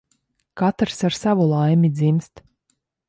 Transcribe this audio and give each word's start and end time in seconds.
Katrs 0.59 0.99
ar 1.09 1.13
savu 1.21 1.45
laimi 1.51 1.89
dzimst. 1.95 2.35